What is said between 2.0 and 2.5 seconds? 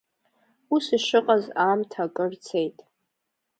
акыр